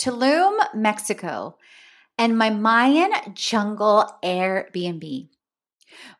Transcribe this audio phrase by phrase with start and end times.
[0.00, 1.58] Tulum, Mexico,
[2.16, 5.28] and my Mayan jungle Airbnb.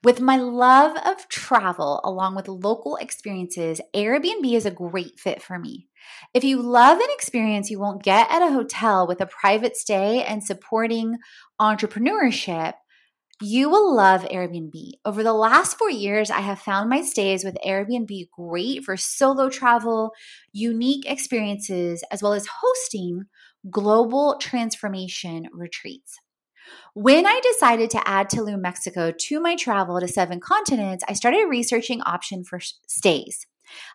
[0.04, 5.58] With my love of travel along with local experiences, Airbnb is a great fit for
[5.58, 5.88] me.
[6.34, 10.24] If you love an experience you won't get at a hotel with a private stay
[10.24, 11.16] and supporting
[11.58, 12.74] entrepreneurship,
[13.40, 14.74] you will love Airbnb.
[15.06, 19.48] Over the last four years, I have found my stays with Airbnb great for solo
[19.48, 20.12] travel,
[20.52, 23.24] unique experiences, as well as hosting
[23.68, 26.18] global transformation retreats.
[26.94, 31.46] When I decided to add Tulum, Mexico to my travel to seven continents, I started
[31.48, 33.46] researching options for stays.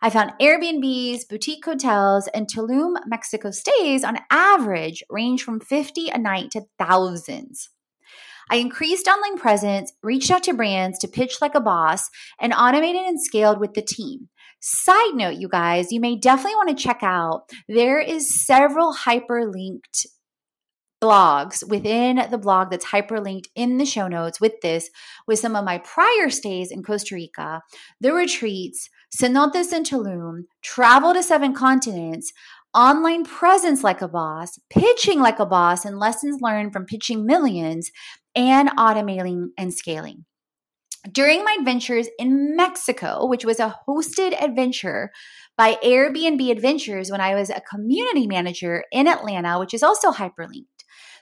[0.01, 6.17] I found Airbnbs, boutique hotels, and Tulum, Mexico stays on average range from 50 a
[6.17, 7.69] night to thousands.
[8.49, 12.09] I increased online presence, reached out to brands to pitch like a boss,
[12.39, 14.29] and automated and scaled with the team.
[14.59, 17.49] Side note, you guys, you may definitely want to check out.
[17.67, 20.05] There is several hyperlinked
[21.01, 24.89] blogs within the blog that's hyperlinked in the show notes with this,
[25.27, 27.61] with some of my prior stays in Costa Rica,
[28.01, 32.31] the retreats, cenotes in Tulum, travel to seven continents,
[32.73, 37.91] online presence like a boss, pitching like a boss, and lessons learned from pitching millions,
[38.35, 40.25] and automating and scaling.
[41.11, 45.11] During my adventures in Mexico, which was a hosted adventure
[45.55, 50.65] by Airbnb Adventures when I was a community manager in Atlanta, which is also hyperlinked.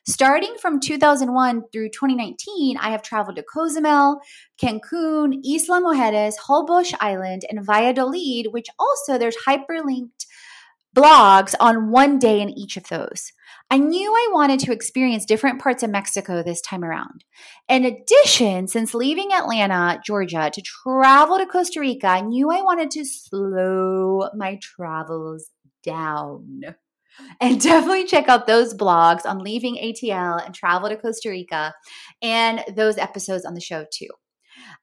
[0.06, 4.20] Starting from 2001 through 2019, I have traveled to Cozumel,
[4.62, 10.23] Cancun, Isla Mujeres, Holbox Island, and Valladolid, which also there's hyperlinked
[10.96, 13.32] blogs on one day in each of those.
[13.70, 17.24] I knew I wanted to experience different parts of Mexico this time around.
[17.68, 22.92] In addition, since leaving Atlanta, Georgia to travel to Costa Rica, I knew I wanted
[22.92, 25.50] to slow my travels
[25.84, 26.62] down.
[27.40, 31.74] And definitely check out those blogs on leaving ATL and travel to Costa Rica
[32.22, 34.10] and those episodes on the show too.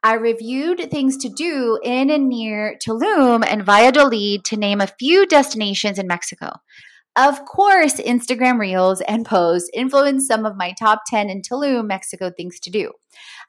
[0.03, 5.27] I reviewed things to do in and near Tulum and Valladolid to name a few
[5.27, 6.53] destinations in Mexico.
[7.17, 12.31] Of course, Instagram Reels and posts influenced some of my top 10 in Tulum, Mexico
[12.35, 12.93] things to do.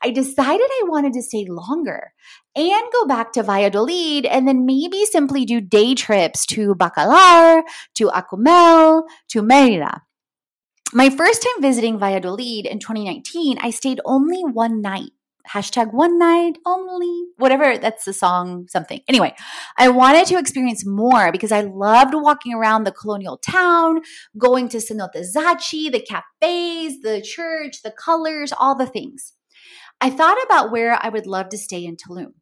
[0.03, 2.11] I decided I wanted to stay longer
[2.53, 7.61] and go back to Valladolid and then maybe simply do day trips to Bacalar,
[7.95, 10.01] to Akumal, to Merida.
[10.91, 15.11] My first time visiting Valladolid in 2019, I stayed only one night
[15.49, 19.01] hashtag one night only, whatever, that's the song, something.
[19.07, 19.35] Anyway,
[19.77, 24.01] I wanted to experience more because I loved walking around the colonial town,
[24.37, 29.33] going to Cenote Zaci, the cafes, the church, the colors, all the things.
[29.99, 32.33] I thought about where I would love to stay in Tulum.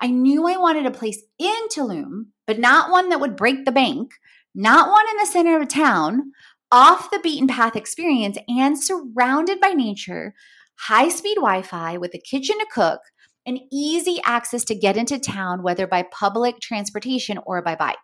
[0.00, 3.72] I knew I wanted a place in Tulum, but not one that would break the
[3.72, 4.12] bank,
[4.54, 6.32] not one in the center of town,
[6.70, 10.34] off the beaten path experience, and surrounded by nature
[10.78, 13.00] high speed Wi Fi with a kitchen to cook,
[13.46, 17.96] and easy access to get into town, whether by public transportation or by bike.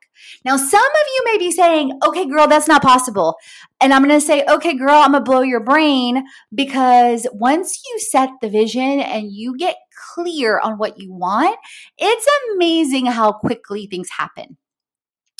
[0.44, 3.36] Now, some of you may be saying, okay, girl, that's not possible.
[3.80, 6.24] And I'm going to say, okay, girl, I'm going to blow your brain
[6.54, 9.76] because once you set the vision and you get
[10.14, 11.58] clear on what you want,
[11.98, 14.56] it's amazing how quickly things happen.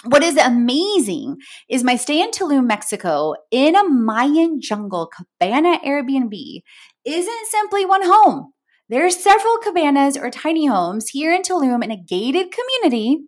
[0.05, 1.37] What is amazing
[1.69, 6.62] is my stay in Tulum, Mexico, in a Mayan jungle cabana Airbnb
[7.04, 8.52] isn't simply one home.
[8.88, 13.25] There are several cabanas or tiny homes here in Tulum in a gated community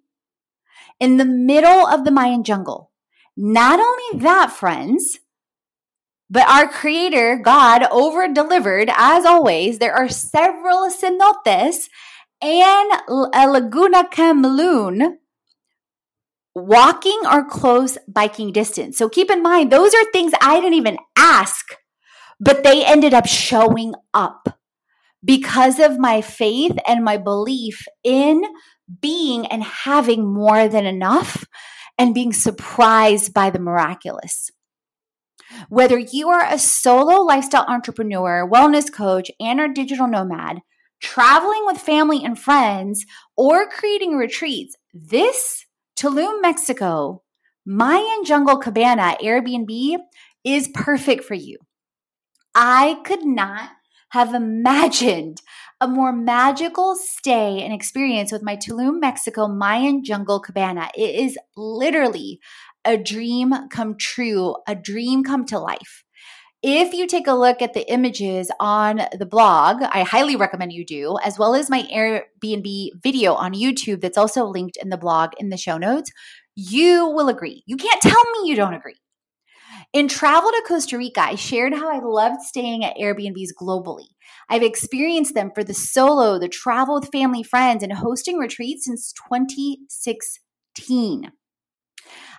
[1.01, 2.91] in the middle of the Mayan jungle.
[3.37, 5.19] Not only that, friends,
[6.31, 9.79] but our creator, God, over delivered as always.
[9.79, 11.89] There are several cenotes
[12.43, 15.19] and a Laguna Kaan Luum
[16.55, 18.97] walking or close biking distance.
[18.99, 21.77] So keep in mind, those are things I didn't even ask,
[22.41, 24.59] but they ended up showing up
[25.25, 28.45] because of my faith and my belief in
[29.01, 31.47] being and having more than enough
[31.99, 34.51] and being surprised by the miraculous.
[35.69, 40.61] Whether you are a solo lifestyle entrepreneur, wellness coach, and or digital nomad,
[41.01, 43.05] traveling with family and friends,
[43.37, 45.65] or creating retreats, this
[45.97, 47.23] Tulum, Mexico,
[47.65, 49.97] Mayan Jungle Cabana Airbnb
[50.45, 51.59] is perfect for you.
[52.55, 53.71] I could not
[54.11, 55.41] have imagined
[55.81, 60.89] a more magical stay and experience with my Tulum, Mexico Mayan Jungle Cabana.
[60.97, 62.39] It is literally
[62.85, 66.05] a dream come true, a dream come to life.
[66.63, 70.87] If you take a look at the images on the blog, I highly recommend you
[70.87, 75.33] do, as well as my Airbnb video on YouTube that's also linked in the blog
[75.39, 76.11] in the show notes,
[76.55, 77.65] you will agree.
[77.67, 78.95] You can't tell me you don't agree.
[79.95, 84.09] In travel to Costa Rica, I shared how I loved staying at Airbnbs globally.
[84.51, 89.13] I've experienced them for the solo, the travel with family friends, and hosting retreats since
[89.13, 91.31] 2016.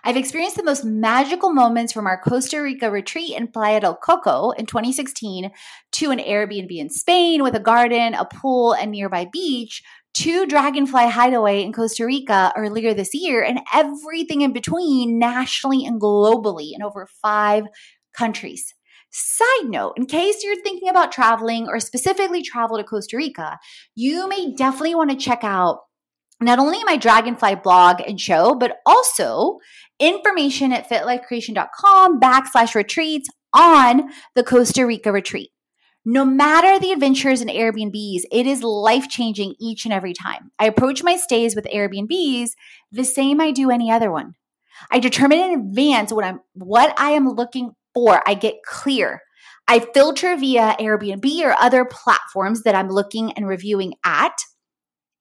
[0.04, 4.50] I've experienced the most magical moments from our Costa Rica retreat in Playa del Coco
[4.50, 5.50] in 2016
[5.92, 9.82] to an Airbnb in Spain with a garden, a pool, and nearby beach
[10.16, 16.00] to Dragonfly Hideaway in Costa Rica earlier this year and everything in between nationally and
[16.00, 17.64] globally in over five
[18.16, 18.72] countries.
[19.10, 23.58] Side note, in case you're thinking about traveling or specifically travel to Costa Rica,
[23.94, 25.80] you may definitely want to check out
[26.40, 29.58] not only my Dragonfly blog and show, but also
[30.00, 35.50] information at fitlifecreation.com backslash retreats on the Costa Rica retreat.
[36.08, 40.52] No matter the adventures in Airbnbs, it is life changing each and every time.
[40.56, 42.50] I approach my stays with Airbnbs
[42.92, 44.36] the same I do any other one.
[44.88, 48.22] I determine in advance what I'm what I am looking for.
[48.24, 49.20] I get clear.
[49.66, 54.38] I filter via Airbnb or other platforms that I'm looking and reviewing at.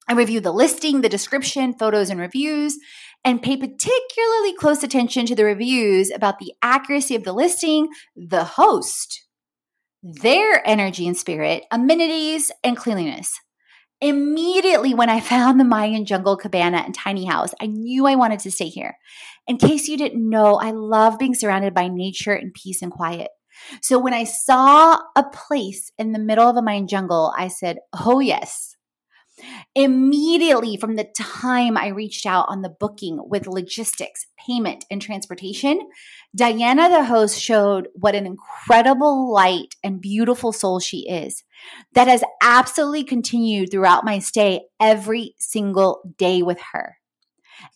[0.07, 2.77] I review the listing, the description, photos, and reviews,
[3.23, 8.43] and pay particularly close attention to the reviews about the accuracy of the listing, the
[8.43, 9.24] host,
[10.05, 13.39] their energy and spirit, amenities, and cleanliness.
[14.01, 18.39] Immediately when I found the Mayan jungle cabana and tiny house, I knew I wanted
[18.41, 18.97] to stay here.
[19.47, 23.29] In case you didn't know, I love being surrounded by nature and peace and quiet.
[23.81, 27.77] So when I saw a place in the middle of a Mayan jungle, I said,
[28.05, 28.74] Oh, yes,
[29.75, 35.79] Immediately from the time I reached out on the booking with logistics, payment, and transportation,
[36.35, 41.43] Diana, the host, showed what an incredible light and beautiful soul she is.
[41.93, 46.97] That has absolutely continued throughout my stay every single day with her.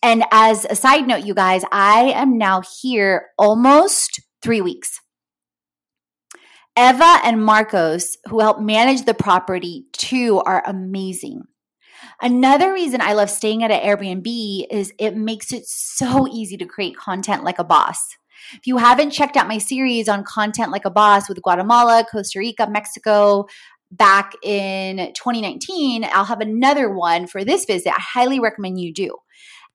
[0.02, 5.00] And as a side note, you guys, I am now here almost three weeks.
[6.78, 11.42] Eva and Marcos, who help manage the property too, are amazing.
[12.20, 16.66] Another reason I love staying at an Airbnb is it makes it so easy to
[16.66, 18.16] create content like a boss.
[18.54, 22.38] If you haven't checked out my series on content like a boss with Guatemala, Costa
[22.38, 23.46] Rica, Mexico,
[23.90, 27.92] back in 2019, I'll have another one for this visit.
[27.92, 29.16] I highly recommend you do.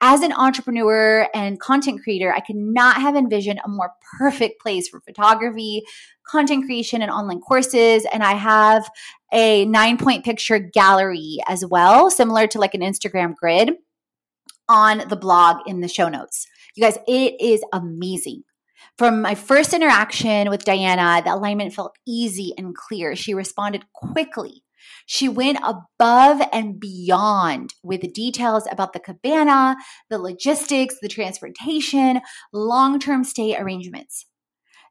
[0.01, 4.89] As an entrepreneur and content creator, I could not have envisioned a more perfect place
[4.89, 5.83] for photography,
[6.27, 8.05] content creation, and online courses.
[8.11, 8.89] And I have
[9.31, 13.71] a nine point picture gallery as well, similar to like an Instagram grid
[14.67, 16.47] on the blog in the show notes.
[16.75, 18.43] You guys, it is amazing.
[18.97, 23.15] From my first interaction with Diana, the alignment felt easy and clear.
[23.15, 24.63] She responded quickly
[25.05, 29.75] she went above and beyond with details about the cabana,
[30.09, 32.21] the logistics, the transportation,
[32.53, 34.25] long term stay arrangements.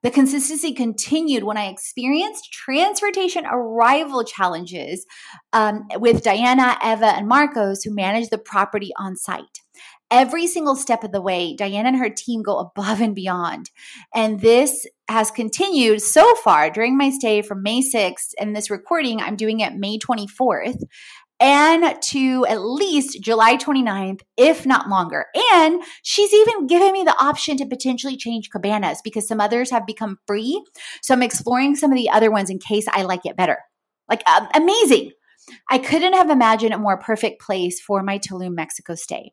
[0.03, 5.07] The consistency continued when I experienced transportation arrival challenges
[5.55, 9.64] um, with Diana, Eva, and Marcos, who manage the property on site
[10.11, 13.71] every single step of the way, Diana and her team go above and beyond.
[14.15, 19.21] And this has continued so far during my stay from May 6th and this recording,
[19.21, 20.83] I'm doing it May 24th.
[21.41, 25.27] and to at least July 29th, if not longer.
[25.53, 29.85] And she's even given me the option to potentially change cabanas because some others have
[29.85, 30.65] become free.
[31.03, 33.59] So I'm exploring some of the other ones in case I like it better.
[34.09, 35.11] Like, um, amazing.
[35.69, 39.33] I couldn't have imagined a more perfect place for my Tulum, Mexico stay.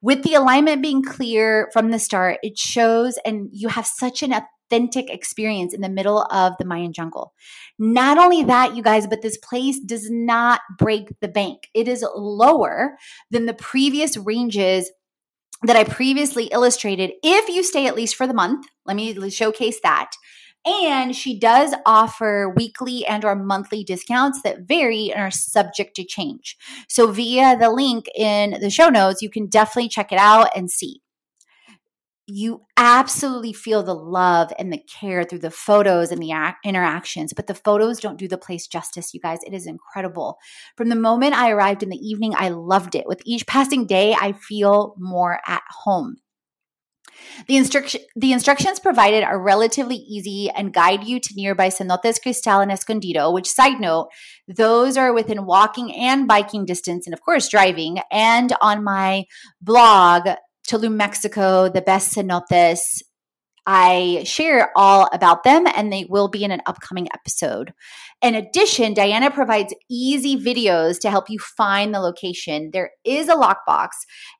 [0.00, 4.32] With the alignment being clear from the start, it shows, and you have such an
[4.32, 7.32] authentic experience in the middle of the Mayan jungle.
[7.78, 11.68] Not only that, you guys, but this place does not break the bank.
[11.74, 12.96] It is lower
[13.30, 14.90] than the previous ranges
[15.62, 18.66] that I previously illustrated if you stay at least for the month.
[18.84, 20.10] Let me showcase that.
[20.66, 26.04] And she does offer weekly and or monthly discounts that vary and are subject to
[26.04, 26.56] change.
[26.88, 30.70] So via the link in the show notes, you can definitely check it out and
[30.70, 31.02] see
[32.26, 37.46] you absolutely feel the love and the care through the photos and the interactions, but
[37.46, 39.38] the photos don't do the place justice, you guys.
[39.46, 40.38] It is incredible.
[40.76, 43.06] From the moment I arrived in the evening, I loved it.
[43.06, 46.16] With each passing day, I feel more at home.
[47.46, 52.60] The, instruction, the instructions provided are relatively easy and guide you to nearby Cenotes Cristal
[52.60, 54.08] and Escondido, which, side note,
[54.48, 57.98] those are within walking and biking distance, and of course, driving.
[58.10, 59.24] And on my
[59.60, 60.28] blog,
[60.66, 63.02] Tulum, Mexico, the best cenotes.
[63.68, 67.72] I share all about them and they will be in an upcoming episode.
[68.22, 72.70] In addition, Diana provides easy videos to help you find the location.
[72.72, 73.88] There is a lockbox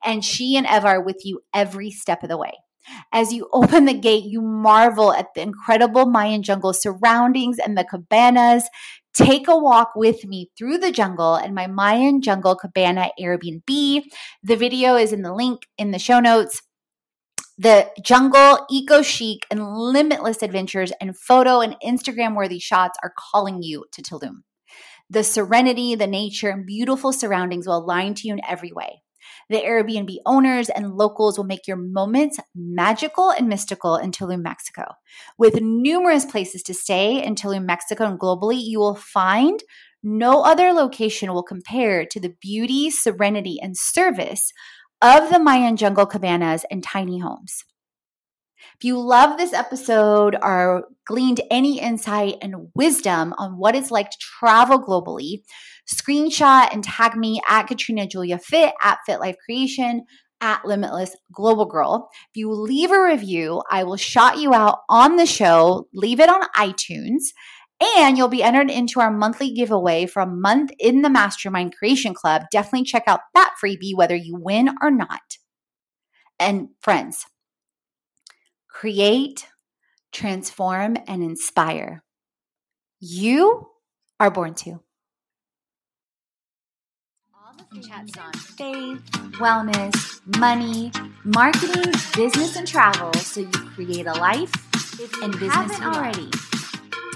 [0.04, 2.52] and she and Eva are with you every step of the way.
[3.12, 7.84] As you open the gate, you marvel at the incredible Mayan jungle surroundings and the
[7.84, 8.68] cabanas.
[9.14, 14.02] Take a walk with me through the jungle and my Mayan Jungle Cabana Airbnb.
[14.42, 16.60] The video is in the link in the show notes.
[17.56, 23.62] The jungle, eco chic, and limitless adventures and photo and Instagram worthy shots are calling
[23.62, 24.42] you to Tulum.
[25.08, 29.02] The serenity, the nature, and beautiful surroundings will align to you in every way.
[29.48, 34.84] The Airbnb owners and locals will make your moments magical and mystical in Tulum, Mexico.
[35.38, 39.62] With numerous places to stay in Tulum, Mexico, and globally, you will find
[40.02, 44.52] no other location will compare to the beauty, serenity, and service
[45.02, 47.64] of the Mayan jungle cabanas and tiny homes.
[48.76, 54.10] If you love this episode or gleaned any insight and wisdom on what it's like
[54.10, 55.42] to travel globally,
[55.86, 60.04] screenshot and tag me at Katrina Julia Fit at Fit Life Creation
[60.40, 62.10] at Limitless Global Girl.
[62.30, 65.88] If you leave a review, I will shout you out on the show.
[65.94, 67.32] Leave it on iTunes.
[67.96, 72.14] And you'll be entered into our monthly giveaway for a month in the Mastermind Creation
[72.14, 72.44] Club.
[72.50, 75.36] Definitely check out that freebie, whether you win or not.
[76.38, 77.26] And friends,
[78.80, 79.46] create,
[80.12, 82.04] transform, and inspire.
[83.00, 83.68] You
[84.20, 84.70] are born to
[87.34, 89.00] All the things chats on faith,
[89.38, 90.92] wellness, money,
[91.24, 94.52] marketing, business, and travel so you create a life
[95.22, 96.28] and business already.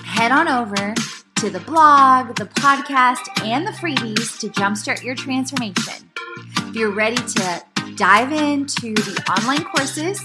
[0.06, 0.94] Head on over
[1.36, 6.10] to the blog, the podcast, and the freebies to jumpstart your transformation.
[6.56, 7.62] If you're ready to
[7.96, 10.24] dive into the online courses,